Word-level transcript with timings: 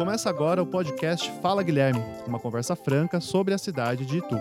Começa 0.00 0.30
agora 0.30 0.62
o 0.62 0.66
podcast 0.66 1.30
Fala 1.42 1.62
Guilherme, 1.62 2.00
uma 2.26 2.40
conversa 2.40 2.74
franca 2.74 3.20
sobre 3.20 3.52
a 3.52 3.58
cidade 3.58 4.06
de 4.06 4.16
Itu. 4.16 4.34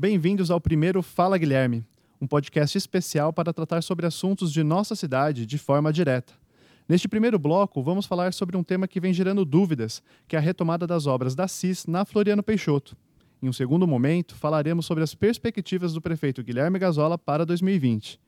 Bem-vindos 0.00 0.50
ao 0.50 0.58
primeiro 0.58 1.02
Fala 1.02 1.36
Guilherme, 1.36 1.84
um 2.18 2.26
podcast 2.26 2.78
especial 2.78 3.30
para 3.30 3.52
tratar 3.52 3.82
sobre 3.82 4.06
assuntos 4.06 4.50
de 4.50 4.62
nossa 4.62 4.96
cidade 4.96 5.44
de 5.44 5.58
forma 5.58 5.92
direta. 5.92 6.32
Neste 6.88 7.08
primeiro 7.08 7.38
bloco, 7.38 7.82
vamos 7.82 8.06
falar 8.06 8.32
sobre 8.32 8.56
um 8.56 8.62
tema 8.62 8.88
que 8.88 8.98
vem 8.98 9.12
gerando 9.12 9.44
dúvidas, 9.44 10.02
que 10.26 10.34
é 10.34 10.38
a 10.38 10.42
retomada 10.42 10.86
das 10.86 11.06
obras 11.06 11.34
da 11.34 11.46
CIS 11.46 11.84
na 11.84 12.06
Floriano 12.06 12.42
Peixoto. 12.42 12.96
Em 13.42 13.50
um 13.50 13.52
segundo 13.52 13.86
momento, 13.86 14.34
falaremos 14.34 14.86
sobre 14.86 15.04
as 15.04 15.14
perspectivas 15.14 15.92
do 15.92 16.00
prefeito 16.00 16.42
Guilherme 16.42 16.78
Gazola 16.78 17.18
para 17.18 17.44
2020. 17.44 18.18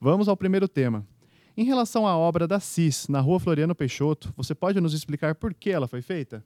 Vamos 0.00 0.26
ao 0.28 0.36
primeiro 0.36 0.66
tema. 0.66 1.06
Em 1.56 1.64
relação 1.64 2.06
à 2.06 2.14
obra 2.14 2.46
da 2.46 2.60
CIS 2.60 3.08
na 3.08 3.18
rua 3.18 3.40
Floriano 3.40 3.74
Peixoto, 3.74 4.30
você 4.36 4.54
pode 4.54 4.78
nos 4.78 4.92
explicar 4.92 5.34
por 5.34 5.54
que 5.54 5.70
ela 5.70 5.88
foi 5.88 6.02
feita? 6.02 6.44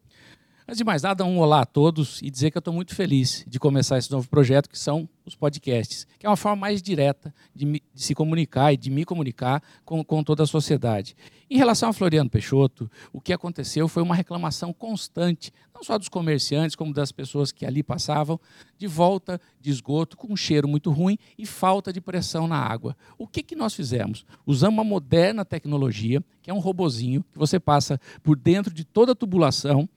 Antes 0.71 0.79
de 0.79 0.85
mais 0.85 1.03
nada, 1.03 1.25
um 1.25 1.41
olá 1.41 1.63
a 1.63 1.67
todos 1.67 2.23
e 2.23 2.31
dizer 2.31 2.53
que 2.53 2.57
eu 2.57 2.61
estou 2.61 2.73
muito 2.73 2.95
feliz 2.95 3.45
de 3.45 3.59
começar 3.59 3.99
esse 3.99 4.09
novo 4.09 4.29
projeto, 4.29 4.71
que 4.71 4.79
são 4.79 5.09
os 5.27 5.35
podcasts, 5.35 6.07
que 6.17 6.25
é 6.25 6.29
uma 6.29 6.37
forma 6.37 6.55
mais 6.55 6.81
direta 6.81 7.35
de, 7.53 7.67
me, 7.67 7.83
de 7.93 8.01
se 8.01 8.15
comunicar 8.15 8.73
e 8.73 8.77
de 8.77 8.89
me 8.89 9.05
comunicar 9.05 9.61
com, 9.85 10.05
com, 10.05 10.23
toda 10.23 10.45
a 10.45 10.47
sociedade. 10.47 11.17
Em 11.51 11.57
relação 11.57 11.89
a 11.89 11.93
Floriano 11.93 12.31
Peixoto, 12.31 12.89
o 13.13 13.21
que 13.21 13.33
aconteceu 13.33 13.89
foi 13.89 14.01
uma 14.01 14.15
reclamação 14.15 14.73
constante, 14.73 15.53
não 15.75 15.83
só 15.83 15.99
dos 15.99 16.09
comerciantes, 16.09 16.77
como 16.77 16.95
das 16.95 17.11
pessoas 17.11 17.51
que 17.51 17.67
ali 17.67 17.83
passavam, 17.83 18.39
de 18.79 18.87
volta 18.87 19.41
de 19.61 19.71
esgoto 19.71 20.17
com 20.17 20.33
um 20.33 20.37
cheiro 20.37 20.69
muito 20.69 20.93
ruim 20.93 21.19
e 21.37 21.45
falta 21.47 21.93
de 21.93 22.01
pressão 22.01 22.47
na 22.47 22.59
água. 22.59 22.97
O 23.19 23.27
que, 23.27 23.43
que 23.43 23.57
nós 23.57 23.75
fizemos? 23.75 24.25
Usamos 24.47 24.79
uma 24.79 24.85
moderna 24.85 25.45
tecnologia, 25.45 26.23
que 26.41 26.49
é 26.49 26.55
um 26.55 26.61
robozinho, 26.61 27.25
que 27.33 27.39
você 27.39 27.59
passa 27.59 28.01
por 28.23 28.37
dentro 28.37 28.73
de 28.73 28.85
toda 28.85 29.11
a 29.11 29.17
tubulação, 29.17 29.89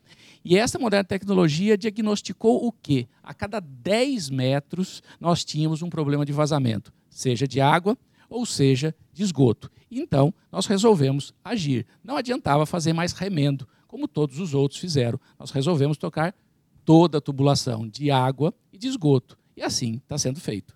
e 0.46 0.58
essa 0.58 0.78
moderna 0.78 1.06
tecnologia 1.06 1.78
diagnosticou 1.78 2.68
o 2.68 2.72
quê? 2.72 3.08
A 3.22 3.34
cada 3.34 3.60
10 3.62 4.30
metros 4.30 5.02
nós 5.20 5.46
tínhamos 5.46 5.82
um 5.82 5.90
problema 5.90 6.26
de 6.26 6.34
vazamento, 6.34 6.92
seja 7.10 7.48
de 7.48 7.62
água 7.62 7.98
ou 8.30 8.46
seja 8.46 8.94
de 9.14 9.24
esgoto. 9.24 9.72
Então, 9.90 10.34
nós 10.52 10.66
resolvemos 10.66 11.34
agir. 11.44 11.86
Não 12.04 12.18
adiantava 12.18 12.66
fazer 12.66 12.92
mais 12.92 13.14
remendo, 13.14 13.68
como 13.88 14.08
todos 14.08 14.40
os 14.40 14.54
outros 14.54 14.80
fizeram. 14.80 15.20
Nós 15.40 15.52
resolvemos 15.52 15.98
tocar 15.98 16.36
toda 16.84 17.20
a 17.20 17.22
tubulação 17.22 17.88
de 17.88 18.12
água 18.12 18.54
e 18.72 18.78
de 18.78 18.88
esgoto. 18.88 19.38
E 19.56 19.62
assim 19.62 20.02
está 20.04 20.18
sendo 20.18 20.42
feito. 20.42 20.76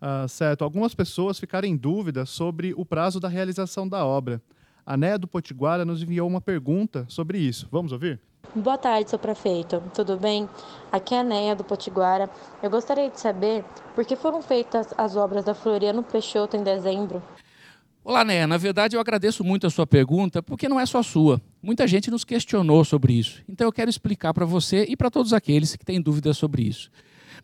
Ah, 0.00 0.26
certo. 0.26 0.64
Algumas 0.64 0.94
pessoas 0.94 1.38
ficaram 1.38 1.68
em 1.68 1.76
dúvida 1.76 2.24
sobre 2.24 2.72
o 2.74 2.84
prazo 2.84 3.20
da 3.20 3.28
realização 3.28 3.86
da 3.86 4.04
obra. 4.04 4.42
A 4.84 4.96
Néa 4.96 5.18
do 5.18 5.28
Potiguara 5.28 5.84
nos 5.84 6.02
enviou 6.02 6.26
uma 6.26 6.40
pergunta 6.40 7.04
sobre 7.08 7.38
isso. 7.38 7.68
Vamos 7.70 7.92
ouvir? 7.92 8.18
Boa 8.52 8.76
tarde, 8.76 9.08
seu 9.08 9.18
prefeito. 9.18 9.80
Tudo 9.94 10.16
bem? 10.16 10.48
Aqui 10.90 11.14
é 11.14 11.20
a 11.20 11.22
Neia 11.22 11.54
do 11.54 11.62
Potiguara. 11.62 12.28
Eu 12.60 12.68
gostaria 12.68 13.08
de 13.08 13.20
saber 13.20 13.64
por 13.94 14.04
que 14.04 14.16
foram 14.16 14.42
feitas 14.42 14.92
as 14.98 15.14
obras 15.14 15.44
da 15.44 15.54
Floriano 15.54 16.02
Peixoto 16.02 16.56
em 16.56 16.64
dezembro. 16.64 17.22
Olá, 18.02 18.24
Neia. 18.24 18.48
Na 18.48 18.56
verdade, 18.56 18.96
eu 18.96 19.00
agradeço 19.00 19.44
muito 19.44 19.68
a 19.68 19.70
sua 19.70 19.86
pergunta, 19.86 20.42
porque 20.42 20.68
não 20.68 20.80
é 20.80 20.84
só 20.84 21.00
sua. 21.00 21.40
Muita 21.62 21.86
gente 21.86 22.10
nos 22.10 22.24
questionou 22.24 22.84
sobre 22.84 23.12
isso. 23.12 23.40
Então, 23.48 23.68
eu 23.68 23.72
quero 23.72 23.88
explicar 23.88 24.34
para 24.34 24.44
você 24.44 24.84
e 24.88 24.96
para 24.96 25.12
todos 25.12 25.32
aqueles 25.32 25.76
que 25.76 25.84
têm 25.84 26.00
dúvidas 26.00 26.36
sobre 26.36 26.62
isso. 26.62 26.90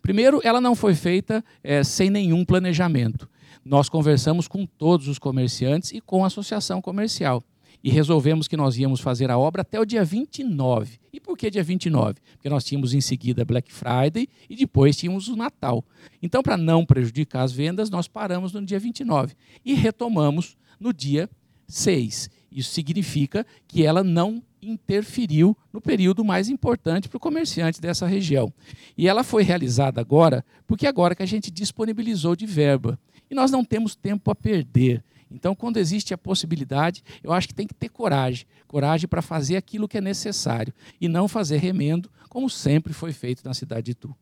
Primeiro, 0.02 0.40
ela 0.42 0.60
não 0.60 0.74
foi 0.74 0.96
feita 0.96 1.44
é, 1.62 1.84
sem 1.84 2.10
nenhum 2.10 2.44
planejamento. 2.44 3.28
Nós 3.64 3.88
conversamos 3.88 4.48
com 4.48 4.66
todos 4.66 5.06
os 5.06 5.20
comerciantes 5.20 5.92
e 5.92 6.00
com 6.00 6.24
a 6.24 6.26
associação 6.26 6.82
comercial 6.82 7.44
e 7.82 7.90
resolvemos 7.90 8.48
que 8.48 8.56
nós 8.56 8.76
íamos 8.76 9.00
fazer 9.00 9.30
a 9.30 9.38
obra 9.38 9.62
até 9.62 9.80
o 9.80 9.84
dia 9.84 10.04
29. 10.04 10.98
E 11.12 11.20
por 11.20 11.36
que 11.36 11.50
dia 11.50 11.62
29? 11.62 12.16
Porque 12.32 12.48
nós 12.48 12.64
tínhamos 12.64 12.94
em 12.94 13.00
seguida 13.00 13.44
Black 13.44 13.72
Friday 13.72 14.28
e 14.48 14.56
depois 14.56 14.96
tínhamos 14.96 15.28
o 15.28 15.36
Natal. 15.36 15.84
Então, 16.22 16.42
para 16.42 16.56
não 16.56 16.84
prejudicar 16.84 17.42
as 17.42 17.52
vendas, 17.52 17.90
nós 17.90 18.08
paramos 18.08 18.52
no 18.52 18.64
dia 18.64 18.78
29 18.78 19.34
e 19.64 19.74
retomamos 19.74 20.56
no 20.78 20.92
dia 20.92 21.28
6. 21.68 22.30
Isso 22.50 22.72
significa 22.72 23.44
que 23.66 23.84
ela 23.84 24.02
não 24.02 24.42
interferiu 24.62 25.56
no 25.72 25.80
período 25.80 26.24
mais 26.24 26.48
importante 26.48 27.08
para 27.08 27.16
o 27.16 27.20
comerciante 27.20 27.80
dessa 27.80 28.06
região. 28.06 28.52
E 28.96 29.06
ela 29.06 29.22
foi 29.22 29.42
realizada 29.42 30.00
agora, 30.00 30.44
porque 30.66 30.86
agora 30.86 31.14
que 31.14 31.22
a 31.22 31.26
gente 31.26 31.50
disponibilizou 31.50 32.34
de 32.34 32.46
verba. 32.46 32.98
E 33.30 33.34
nós 33.34 33.50
não 33.50 33.64
temos 33.64 33.94
tempo 33.94 34.30
a 34.30 34.34
perder. 34.34 35.04
Então, 35.30 35.54
quando 35.54 35.76
existe 35.76 36.14
a 36.14 36.18
possibilidade, 36.18 37.02
eu 37.22 37.32
acho 37.32 37.48
que 37.48 37.54
tem 37.54 37.66
que 37.66 37.74
ter 37.74 37.88
coragem 37.88 38.46
coragem 38.66 39.06
para 39.08 39.22
fazer 39.22 39.56
aquilo 39.56 39.88
que 39.88 39.96
é 39.96 40.00
necessário 40.00 40.74
e 41.00 41.08
não 41.08 41.26
fazer 41.28 41.58
remendo, 41.58 42.10
como 42.28 42.50
sempre 42.50 42.92
foi 42.92 43.12
feito 43.12 43.44
na 43.44 43.54
cidade 43.54 43.86
de 43.86 43.92
Itu. 43.92 44.12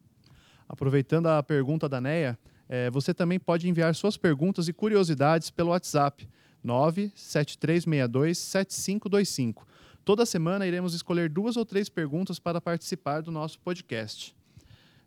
Aproveitando 0.69 1.27
a 1.27 1.43
pergunta 1.43 1.89
da 1.89 2.01
Neia, 2.01 2.39
é, 2.69 2.89
você 2.91 3.13
também 3.13 3.41
pode 3.41 3.69
enviar 3.69 3.93
suas 3.95 4.17
perguntas 4.17 4.67
e 4.69 4.73
curiosidades 4.73 5.51
pelo 5.51 5.71
WhatsApp 5.71 6.29
973627525. 6.65 9.65
Toda 10.05 10.25
semana 10.27 10.67
iremos 10.67 10.95
escolher 10.95 11.31
duas 11.31 11.57
ou 11.57 11.65
três 11.65 11.89
perguntas 11.89 12.39
para 12.39 12.61
participar 12.61 13.23
do 13.23 13.33
nosso 13.33 13.59
podcast. 13.61 14.37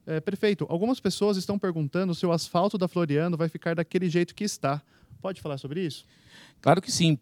É, 0.05 0.19
prefeito, 0.19 0.65
algumas 0.69 0.99
pessoas 0.99 1.37
estão 1.37 1.57
perguntando 1.59 2.15
se 2.15 2.25
o 2.25 2.31
asfalto 2.31 2.77
da 2.77 2.87
Floriano 2.87 3.35
vai 3.35 3.49
ficar 3.49 3.75
daquele 3.75 4.09
jeito 4.09 4.33
que 4.33 4.43
está. 4.43 4.81
Pode 5.21 5.41
falar 5.41 5.57
sobre 5.57 5.85
isso? 5.85 6.05
Claro 6.61 6.81
que 6.81 6.91
sim. 6.91 7.17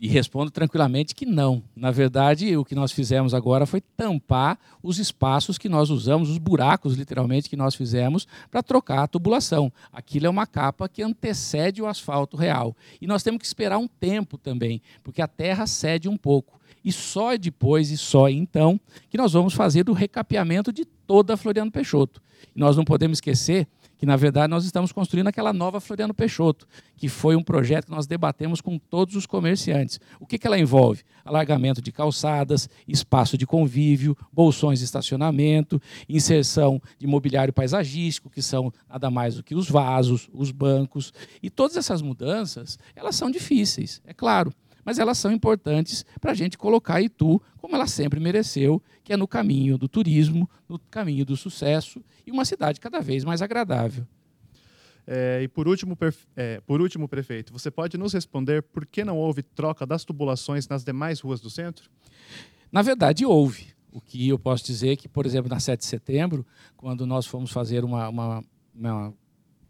E 0.00 0.08
respondo 0.08 0.50
tranquilamente 0.50 1.14
que 1.14 1.24
não. 1.24 1.62
Na 1.74 1.90
verdade, 1.90 2.56
o 2.56 2.64
que 2.64 2.74
nós 2.74 2.92
fizemos 2.92 3.32
agora 3.32 3.64
foi 3.64 3.80
tampar 3.80 4.58
os 4.82 4.98
espaços 4.98 5.56
que 5.56 5.68
nós 5.68 5.88
usamos, 5.88 6.28
os 6.28 6.36
buracos, 6.36 6.94
literalmente, 6.94 7.48
que 7.48 7.56
nós 7.56 7.74
fizemos 7.74 8.26
para 8.50 8.62
trocar 8.62 9.04
a 9.04 9.06
tubulação. 9.06 9.72
Aquilo 9.92 10.26
é 10.26 10.28
uma 10.28 10.46
capa 10.46 10.88
que 10.88 11.02
antecede 11.02 11.80
o 11.80 11.86
asfalto 11.86 12.36
real. 12.36 12.76
E 13.00 13.06
nós 13.06 13.22
temos 13.22 13.40
que 13.40 13.46
esperar 13.46 13.78
um 13.78 13.88
tempo 13.88 14.36
também, 14.36 14.82
porque 15.02 15.22
a 15.22 15.28
terra 15.28 15.66
cede 15.66 16.08
um 16.08 16.16
pouco. 16.16 16.60
E 16.84 16.92
só 16.92 17.34
depois 17.36 17.90
e 17.90 17.96
só 17.96 18.28
então 18.28 18.78
que 19.08 19.16
nós 19.16 19.32
vamos 19.32 19.54
fazer 19.54 19.88
o 19.88 19.94
recapeamento 19.94 20.70
de 20.70 20.84
toda 20.84 21.34
a 21.34 21.36
Floriano 21.36 21.70
Peixoto. 21.70 22.20
E 22.54 22.60
nós 22.60 22.76
não 22.76 22.84
podemos 22.84 23.16
esquecer 23.16 23.66
que 24.04 24.06
na 24.06 24.16
verdade 24.16 24.50
nós 24.50 24.66
estamos 24.66 24.92
construindo 24.92 25.28
aquela 25.28 25.50
nova 25.50 25.80
Floriano 25.80 26.12
Peixoto, 26.12 26.68
que 26.94 27.08
foi 27.08 27.36
um 27.36 27.42
projeto 27.42 27.86
que 27.86 27.90
nós 27.90 28.06
debatemos 28.06 28.60
com 28.60 28.78
todos 28.78 29.16
os 29.16 29.24
comerciantes. 29.24 29.98
O 30.20 30.26
que, 30.26 30.36
que 30.36 30.46
ela 30.46 30.58
envolve? 30.58 31.02
Alargamento 31.24 31.80
de 31.80 31.90
calçadas, 31.90 32.68
espaço 32.86 33.38
de 33.38 33.46
convívio, 33.46 34.14
bolsões 34.30 34.80
de 34.80 34.84
estacionamento, 34.84 35.80
inserção 36.06 36.82
de 36.98 37.06
mobiliário 37.06 37.50
paisagístico, 37.50 38.28
que 38.28 38.42
são 38.42 38.70
nada 38.86 39.10
mais 39.10 39.36
do 39.36 39.42
que 39.42 39.54
os 39.54 39.70
vasos, 39.70 40.28
os 40.34 40.50
bancos. 40.50 41.10
E 41.42 41.48
todas 41.48 41.78
essas 41.78 42.02
mudanças, 42.02 42.78
elas 42.94 43.16
são 43.16 43.30
difíceis, 43.30 44.02
é 44.04 44.12
claro 44.12 44.52
mas 44.84 44.98
elas 44.98 45.18
são 45.18 45.32
importantes 45.32 46.04
para 46.20 46.32
a 46.32 46.34
gente 46.34 46.58
colocar 46.58 47.00
Itu 47.00 47.40
como 47.56 47.74
ela 47.74 47.86
sempre 47.86 48.20
mereceu, 48.20 48.82
que 49.02 49.12
é 49.12 49.16
no 49.16 49.26
caminho 49.26 49.78
do 49.78 49.88
turismo, 49.88 50.48
no 50.68 50.78
caminho 50.78 51.24
do 51.24 51.36
sucesso 51.36 52.02
e 52.26 52.30
uma 52.30 52.44
cidade 52.44 52.80
cada 52.80 53.00
vez 53.00 53.24
mais 53.24 53.42
agradável. 53.42 54.06
É, 55.06 55.42
e 55.42 55.48
por 55.48 55.68
último, 55.68 55.96
é, 56.34 56.60
por 56.66 56.80
último, 56.80 57.06
prefeito, 57.06 57.52
você 57.52 57.70
pode 57.70 57.98
nos 57.98 58.12
responder 58.12 58.62
por 58.62 58.86
que 58.86 59.04
não 59.04 59.18
houve 59.18 59.42
troca 59.42 59.86
das 59.86 60.04
tubulações 60.04 60.66
nas 60.66 60.82
demais 60.82 61.20
ruas 61.20 61.40
do 61.40 61.50
centro? 61.50 61.90
Na 62.72 62.82
verdade, 62.82 63.24
houve. 63.24 63.74
O 63.92 64.00
que 64.00 64.28
eu 64.28 64.38
posso 64.38 64.64
dizer 64.64 64.90
é 64.90 64.96
que, 64.96 65.08
por 65.08 65.24
exemplo, 65.24 65.48
na 65.48 65.60
7 65.60 65.78
de 65.78 65.86
setembro, 65.86 66.44
quando 66.76 67.06
nós 67.06 67.26
fomos 67.26 67.52
fazer 67.52 67.84
uma, 67.84 68.08
uma, 68.08 68.44
uma 68.74 69.14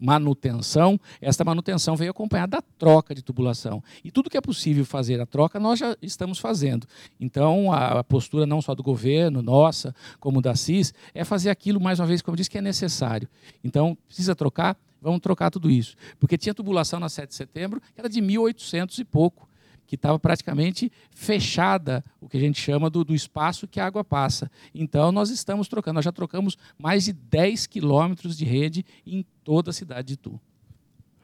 manutenção, 0.05 1.01
esta 1.21 1.45
manutenção 1.45 1.97
veio 1.97 2.11
acompanhada 2.11 2.59
da 2.59 2.63
troca 2.79 3.15
de 3.15 3.23
tubulação. 3.23 3.83
E 4.05 4.11
tudo 4.11 4.29
que 4.29 4.37
é 4.37 4.41
possível 4.41 4.85
fazer 4.85 5.19
a 5.21 5.25
troca, 5.25 5.59
nós 5.59 5.79
já 5.79 5.97
estamos 6.03 6.39
fazendo. 6.39 6.87
Então, 7.19 7.73
a, 7.73 8.01
a 8.01 8.05
postura 8.05 8.45
não 8.45 8.61
só 8.61 8.75
do 8.75 8.83
governo, 8.83 9.41
nossa, 9.41 9.95
como 10.21 10.43
da 10.43 10.55
CIS, 10.55 10.93
é 11.15 11.25
fazer 11.25 11.49
aquilo, 11.49 11.81
mais 11.81 11.99
uma 12.01 12.07
vez, 12.07 12.21
como 12.21 12.35
eu 12.35 12.37
disse, 12.37 12.51
que 12.51 12.59
é 12.59 12.63
necessário. 12.63 13.27
Então, 13.63 13.97
precisa 14.07 14.35
trocar, 14.35 14.77
vamos 15.01 15.21
trocar 15.21 15.51
tudo 15.51 15.71
isso. 15.71 15.97
Porque 16.21 16.37
tinha 16.37 16.55
tubulação 16.55 17.01
na 17.01 17.09
7 17.09 17.31
de 17.31 17.35
setembro, 17.35 17.81
que 17.81 18.01
era 18.01 18.09
de 18.09 18.21
1.800 18.21 18.99
e 18.99 19.05
pouco 19.05 19.49
que 19.87 19.95
estava 19.95 20.19
praticamente 20.19 20.91
fechada, 21.11 22.05
o 22.21 22.29
que 22.29 22.37
a 22.37 22.41
gente 22.41 22.61
chama 22.61 22.89
do, 22.89 23.05
do, 23.05 23.15
espaço 23.15 23.69
que 23.69 23.81
a 23.81 23.87
água 23.87 24.05
passa. 24.05 24.51
Então, 24.75 25.13
nós 25.13 25.31
estamos 25.31 25.69
trocando, 25.69 25.97
nós 25.97 26.05
já 26.05 26.13
trocamos 26.13 26.57
mais 26.79 27.05
de 27.05 27.13
10 27.13 27.67
quilômetros 27.67 28.37
de 28.37 28.45
rede 28.45 28.85
em 29.07 29.25
toda 29.43 29.71
a 29.71 29.73
cidade 29.73 30.09
de 30.09 30.15
Itu. 30.15 30.41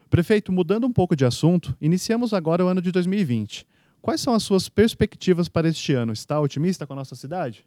Prefeito, 0.09 0.51
mudando 0.51 0.85
um 0.85 0.91
pouco 0.91 1.15
de 1.15 1.25
assunto, 1.25 1.75
iniciamos 1.79 2.33
agora 2.33 2.65
o 2.65 2.67
ano 2.67 2.81
de 2.81 2.91
2020. 2.91 3.65
Quais 4.01 4.19
são 4.19 4.33
as 4.33 4.43
suas 4.43 4.67
perspectivas 4.67 5.47
para 5.47 5.69
este 5.69 5.93
ano? 5.93 6.11
Está 6.11 6.39
otimista 6.39 6.85
com 6.85 6.93
a 6.93 6.95
nossa 6.97 7.15
cidade? 7.15 7.65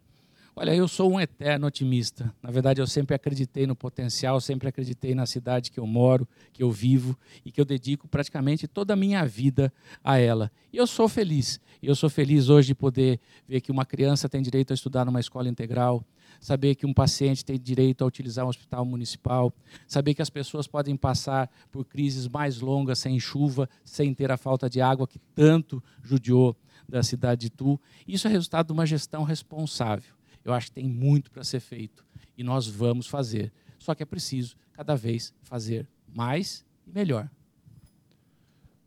Olha, 0.56 0.72
eu 0.72 0.86
sou 0.86 1.12
um 1.12 1.20
eterno 1.20 1.66
otimista. 1.66 2.32
Na 2.40 2.48
verdade, 2.48 2.80
eu 2.80 2.86
sempre 2.86 3.12
acreditei 3.12 3.66
no 3.66 3.74
potencial, 3.74 4.40
sempre 4.40 4.68
acreditei 4.68 5.12
na 5.12 5.26
cidade 5.26 5.68
que 5.68 5.80
eu 5.80 5.86
moro, 5.86 6.28
que 6.52 6.62
eu 6.62 6.70
vivo 6.70 7.18
e 7.44 7.50
que 7.50 7.60
eu 7.60 7.64
dedico 7.64 8.06
praticamente 8.06 8.68
toda 8.68 8.92
a 8.92 8.96
minha 8.96 9.26
vida 9.26 9.72
a 10.02 10.16
ela. 10.16 10.52
E 10.72 10.76
eu 10.76 10.86
sou 10.86 11.08
feliz. 11.08 11.58
Eu 11.82 11.96
sou 11.96 12.08
feliz 12.08 12.48
hoje 12.48 12.68
de 12.68 12.74
poder 12.76 13.18
ver 13.48 13.60
que 13.60 13.72
uma 13.72 13.84
criança 13.84 14.28
tem 14.28 14.40
direito 14.40 14.70
a 14.70 14.74
estudar 14.74 15.04
numa 15.04 15.18
escola 15.18 15.48
integral, 15.48 16.06
saber 16.40 16.76
que 16.76 16.86
um 16.86 16.94
paciente 16.94 17.44
tem 17.44 17.58
direito 17.58 18.04
a 18.04 18.06
utilizar 18.06 18.46
um 18.46 18.48
hospital 18.48 18.84
municipal, 18.84 19.52
saber 19.88 20.14
que 20.14 20.22
as 20.22 20.30
pessoas 20.30 20.68
podem 20.68 20.96
passar 20.96 21.50
por 21.72 21.84
crises 21.84 22.28
mais 22.28 22.60
longas 22.60 23.00
sem 23.00 23.18
chuva, 23.18 23.68
sem 23.84 24.14
ter 24.14 24.30
a 24.30 24.36
falta 24.36 24.70
de 24.70 24.80
água 24.80 25.08
que 25.08 25.18
tanto 25.34 25.82
judiou 26.00 26.56
da 26.88 27.02
cidade 27.02 27.40
de 27.40 27.50
Tu. 27.50 27.80
Isso 28.06 28.28
é 28.28 28.30
resultado 28.30 28.68
de 28.68 28.72
uma 28.72 28.86
gestão 28.86 29.24
responsável 29.24 30.13
eu 30.44 30.52
acho 30.52 30.66
que 30.66 30.72
tem 30.72 30.88
muito 30.88 31.30
para 31.30 31.42
ser 31.42 31.60
feito 31.60 32.04
e 32.36 32.44
nós 32.44 32.66
vamos 32.66 33.06
fazer. 33.06 33.52
Só 33.78 33.94
que 33.94 34.02
é 34.02 34.06
preciso 34.06 34.56
cada 34.72 34.94
vez 34.94 35.32
fazer 35.42 35.88
mais 36.14 36.64
e 36.86 36.92
melhor. 36.92 37.28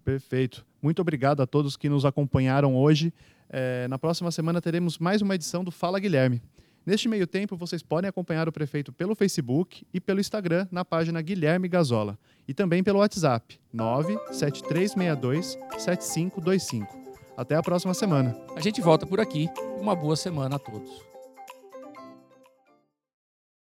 Perfeito. 0.04 0.66
Muito 0.82 1.02
obrigado 1.02 1.42
a 1.42 1.48
todos 1.48 1.76
que 1.76 1.90
nos 1.90 2.06
acompanharam 2.06 2.76
hoje. 2.76 3.14
É, 3.50 3.88
na 3.88 3.98
próxima 3.98 4.32
semana 4.32 4.62
teremos 4.62 4.98
mais 4.98 5.22
uma 5.22 5.36
edição 5.36 5.64
do 5.64 5.72
Fala 5.72 6.00
Guilherme. 6.00 6.42
Neste 6.86 7.10
meio 7.10 7.28
tempo, 7.28 7.58
vocês 7.58 7.84
podem 7.84 8.08
acompanhar 8.08 8.48
o 8.48 8.52
prefeito 8.52 8.94
pelo 8.94 9.14
Facebook 9.14 9.86
e 9.94 10.00
pelo 10.00 10.22
Instagram 10.22 10.66
na 10.72 10.86
página 10.86 11.22
Guilherme 11.22 11.68
Gazola 11.68 12.18
e 12.48 12.54
também 12.54 12.82
pelo 12.82 13.00
WhatsApp 13.00 13.60
97362 13.74 15.58
7525. 15.78 16.88
Até 17.36 17.56
a 17.56 17.62
próxima 17.62 17.94
semana. 17.94 18.36
A 18.56 18.62
gente 18.62 18.80
volta 18.80 19.06
por 19.06 19.20
aqui. 19.20 19.50
Uma 19.82 19.96
boa 19.96 20.16
semana 20.16 20.56
a 20.56 20.60
todos. 20.60 21.07